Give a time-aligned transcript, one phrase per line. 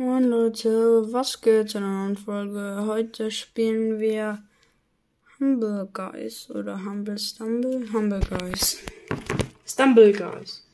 [0.00, 2.84] Moin Leute, was geht in einer neuen Folge?
[2.86, 4.40] Heute spielen wir
[5.40, 7.92] Humble Guys oder Humble Stumble?
[7.92, 8.78] Humble Guys.
[9.66, 10.64] Stumble Guys.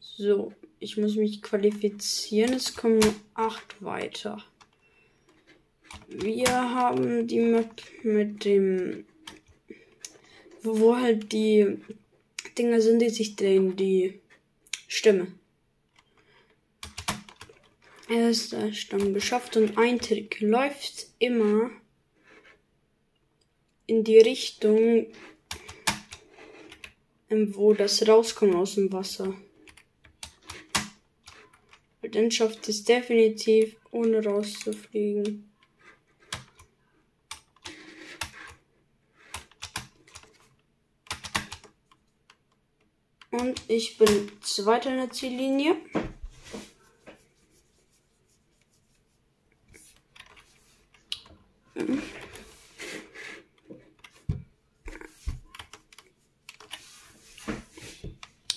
[0.00, 2.52] So, ich muss mich qualifizieren.
[2.52, 3.00] Es kommen
[3.32, 4.44] acht weiter.
[6.06, 9.06] Wir haben die Map mit dem,
[10.62, 11.78] wo halt die
[12.58, 14.20] Dinger sind, die sich drehen, die
[14.88, 15.39] Stimme.
[18.10, 21.70] Erster Stamm geschafft und ein Trick läuft immer
[23.86, 25.06] in die Richtung,
[27.30, 29.32] ähm, wo das rauskommt aus dem Wasser.
[32.02, 35.48] Dann schafft es definitiv, ohne rauszufliegen.
[43.30, 45.76] Und ich bin zweiter in der Ziellinie.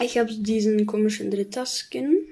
[0.02, 2.28] Ich habe diesen komischen Dritter-Skin.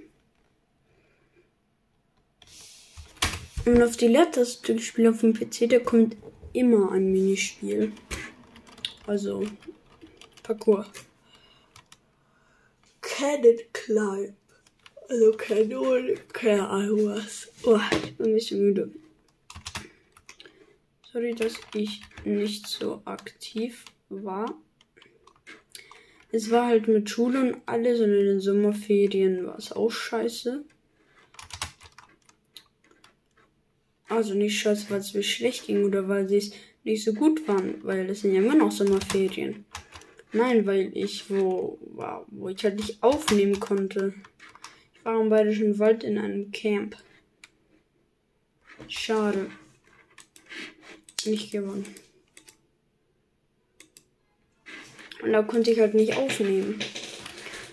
[3.66, 6.18] Und auf die Leertaste gespielt auf dem PC, da kommt
[6.54, 7.94] immer ein Minispiel.
[9.06, 9.46] Also
[10.44, 10.88] Parcours.
[13.02, 14.34] Cannon Climb.
[15.08, 17.50] Also Kanone, keine Ahnung was.
[17.64, 18.92] Oh, ich bin ein bisschen müde.
[21.12, 24.56] Sorry, dass ich nicht so aktiv war.
[26.32, 30.64] Es war halt mit Schule und alles und in den Sommerferien war es auch scheiße.
[34.08, 36.52] Also nicht scheiße, weil es mir schlecht ging oder weil sie es
[36.86, 39.66] nicht so gut waren, weil es sind ja immer noch Sommerferien.
[40.32, 44.14] Nein, weil ich wo war, wo ich halt nicht aufnehmen konnte.
[44.94, 46.96] Ich war im Bayerischen Wald in einem Camp.
[48.88, 49.50] Schade.
[51.26, 51.86] Nicht gewonnen.
[55.22, 56.80] Und da konnte ich halt nicht aufnehmen.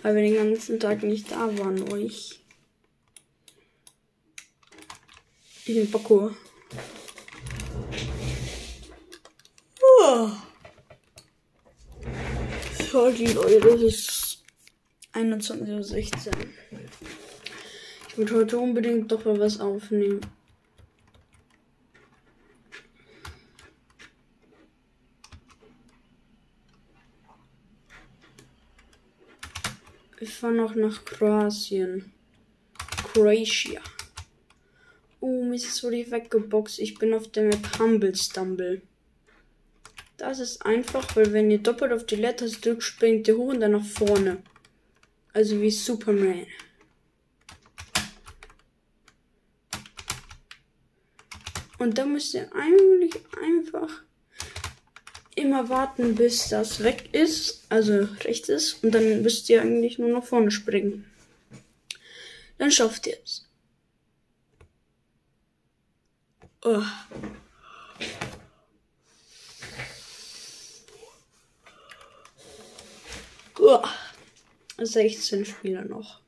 [0.03, 2.41] Weil wir den ganzen Tag nicht da waren, wo ich.
[5.67, 6.34] In den Parcours.
[9.83, 10.31] Oh.
[12.91, 14.45] Sorry, Leute, es ist
[15.12, 16.34] 21.16 Uhr.
[18.09, 20.21] Ich würde heute unbedingt doch mal was aufnehmen.
[30.28, 32.12] Ich fahre noch nach Kroatien.
[33.03, 33.81] Croatia.
[35.21, 36.81] Oh, Mist, wurde ich weggeboxt.
[36.81, 38.83] Ich bin auf der Map Humble Stumble.
[40.19, 43.61] Das ist einfach, weil wenn ihr doppelt auf die Letters drückt, springt ihr hoch und
[43.61, 44.43] dann nach vorne.
[45.33, 46.47] Also wie Superman.
[51.78, 54.03] Und da müsst ihr eigentlich einfach
[55.38, 60.10] immer warten, bis das weg ist, also rechts ist, und dann müsst ihr eigentlich nur
[60.10, 61.04] nach vorne springen.
[62.59, 63.47] Dann schafft ihr es.
[66.65, 66.82] Oh.
[73.60, 73.84] Oh.
[74.78, 76.21] 16 Spieler noch.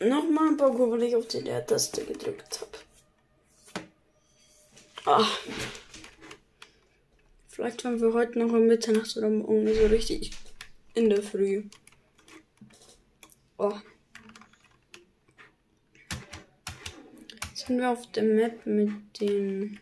[0.00, 2.73] Nochmal ein paar weil ich auf die Leertaste gedrückt habe.
[5.06, 5.26] Ah.
[7.46, 10.30] Vielleicht waren wir heute noch um Mitternacht oder morgen so richtig
[10.94, 11.64] in der Früh.
[13.58, 13.74] Oh.
[17.50, 19.78] Jetzt sind wir auf der Map mit den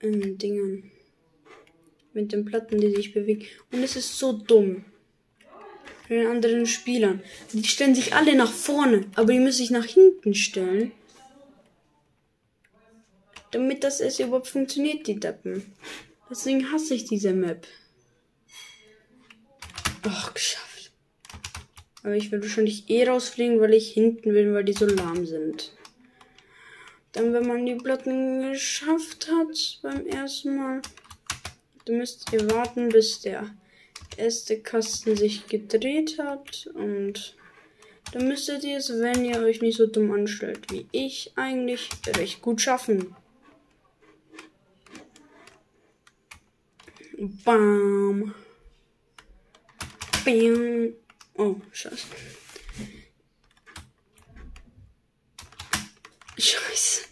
[0.00, 0.90] ähm, Dingen.
[2.12, 3.46] Mit den Platten, die sich bewegen.
[3.70, 4.84] Und es ist so dumm.
[6.08, 7.22] Für den anderen Spielern.
[7.52, 10.90] Die stellen sich alle nach vorne, aber die müssen sich nach hinten stellen
[13.50, 15.74] damit das es überhaupt funktioniert, die Deppen.
[16.30, 17.66] Deswegen hasse ich diese Map.
[20.02, 20.92] Ach, geschafft.
[22.02, 25.72] Aber ich werde wahrscheinlich eh rausfliegen, weil ich hinten bin, weil die so lahm sind.
[27.12, 30.82] Dann, wenn man die Platten geschafft hat beim ersten Mal,
[31.84, 33.50] dann müsst ihr warten, bis der
[34.16, 36.68] erste Kasten sich gedreht hat.
[36.74, 37.34] Und
[38.12, 42.42] dann müsstet ihr es, wenn ihr euch nicht so dumm anstellt wie ich, eigentlich recht
[42.42, 43.14] gut schaffen.
[47.20, 48.32] Bam.
[50.24, 50.94] Bam.
[51.34, 52.06] Oh, scheiße.
[56.38, 57.07] Scheiße.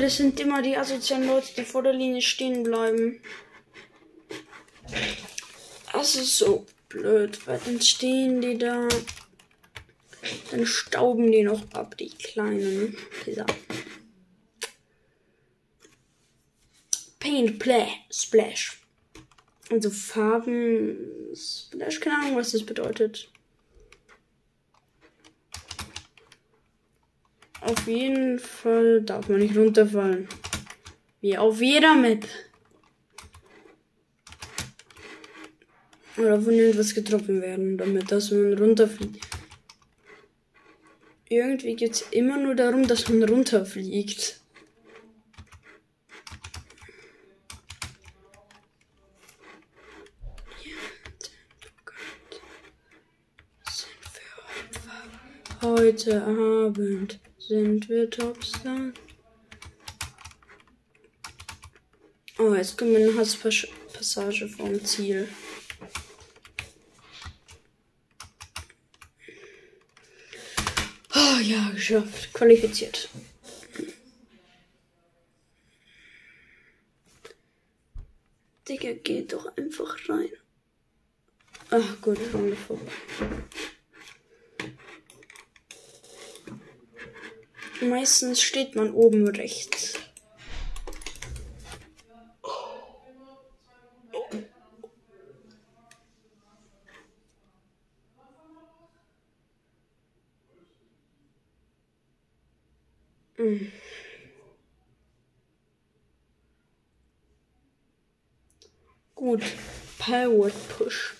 [0.00, 3.20] Das sind immer die asozialen Leute, die vor der Linie stehen bleiben.
[5.92, 8.88] Das ist so blöd, weil dann stehen die da.
[10.50, 12.96] Dann stauben die noch ab, die kleinen.
[13.26, 13.46] Dieser.
[17.18, 18.80] Paint Play Splash.
[19.70, 20.98] Also Farben
[21.34, 23.30] Splash, keine Ahnung, was das bedeutet.
[27.60, 30.28] Auf jeden Fall darf man nicht runterfallen.
[31.20, 32.26] Wie auf jeder Map.
[36.16, 39.26] Oder von irgendwas getroffen werden, damit dass man runterfliegt.
[41.28, 44.40] Irgendwie geht es immer nur darum, dass man runterfliegt.
[55.62, 57.20] Heute Abend
[57.50, 58.92] sind wir Topstar.
[62.38, 65.28] Oh, jetzt kommen wir eine Hasspassage vom Ziel.
[71.12, 72.32] Oh ja, geschafft.
[72.34, 73.08] Qualifiziert.
[78.68, 80.30] Digga, geht doch einfach rein.
[81.70, 82.92] Ach gut, Runde vorbei.
[87.80, 89.94] Meistens steht man oben rechts.
[109.14, 109.42] Gut,
[109.98, 111.19] Power Push.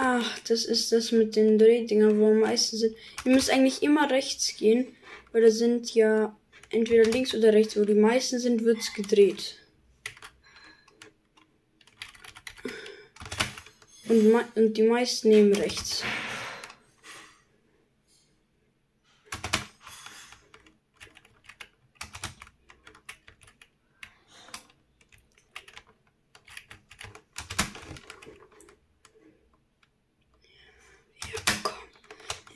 [0.00, 2.94] Ach, das ist das mit den Drehdingern, wo am meisten sind.
[3.24, 4.86] Ihr müsst eigentlich immer rechts gehen,
[5.32, 6.38] weil da sind ja
[6.70, 9.56] entweder links oder rechts, wo die meisten sind, wird's gedreht.
[14.08, 16.04] Und, und die meisten nehmen rechts.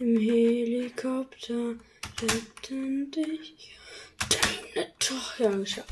[0.03, 1.77] Im Helikopter
[2.21, 3.79] retten dich
[4.19, 5.89] deine Tochter geschafft.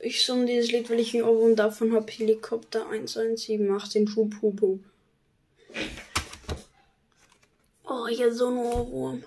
[0.00, 2.10] Ich summe dieses Lied, weil ich ein Ohrwurm davon habe.
[2.10, 4.80] Helikopter 1178, den Schub, Hub, Hub.
[7.84, 9.24] Oh, hier so ein Ohrwurm.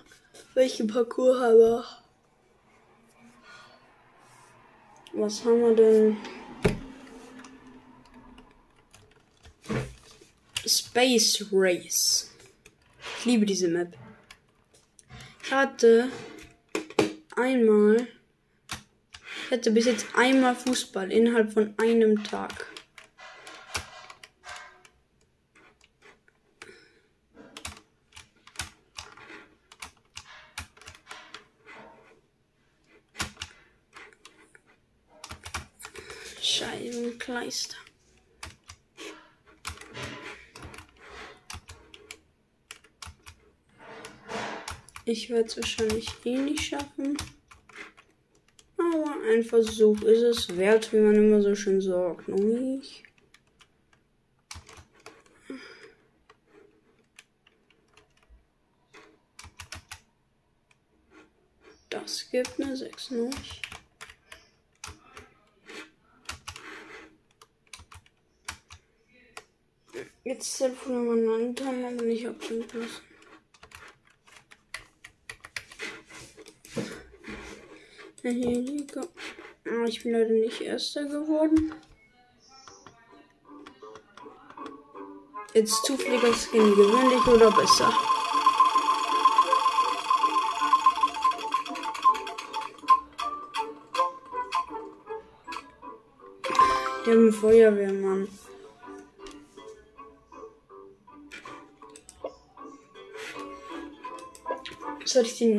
[0.54, 2.05] Welchen Parcours habe ich?
[5.18, 6.16] Was haben wir denn?
[10.66, 12.30] Space Race.
[13.18, 13.96] Ich liebe diese Map.
[15.42, 16.10] Ich hatte
[17.34, 18.08] einmal,
[19.46, 22.65] ich hatte bis jetzt einmal Fußball innerhalb von einem Tag.
[36.56, 37.76] Scheibenkleister.
[45.04, 47.18] Ich werde es wahrscheinlich eh nicht schaffen.
[48.78, 52.26] Aber ein Versuch ist es wert, wie man immer so schön sagt.
[52.28, 53.02] Nicht?
[61.90, 63.30] Das gibt eine 6 noch.
[70.26, 73.00] Jetzt Telefon meinen Namen aber nicht ablenken lassen.
[79.68, 81.72] Ah, ich bin leider nicht Erster geworden.
[85.54, 87.92] Jetzt zufälliger Skin gewöhnlich oder besser?
[97.04, 98.45] Wir haben einen Feuerwehrmann.
[105.16, 105.56] Soll ich den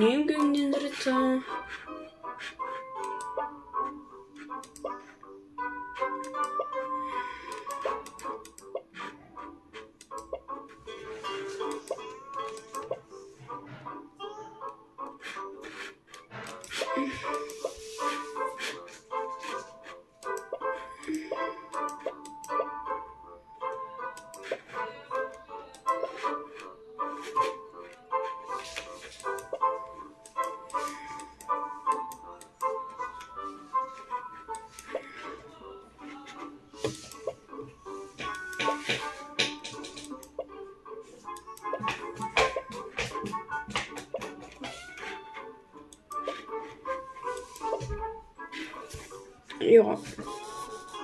[49.68, 50.00] Ja.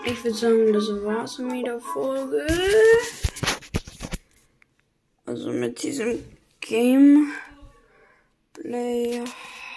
[0.05, 2.47] Ich würde sagen, das war's mit der Folge.
[5.25, 6.23] Also mit diesem
[6.61, 7.33] Gameplay.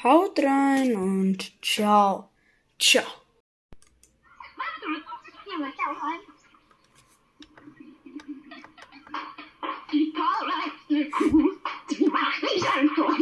[0.04, 2.30] Haut rein und ciao.
[2.78, 3.02] Ciao.
[9.92, 11.58] die Paula ist cool.
[11.90, 13.18] Die macht nicht einfach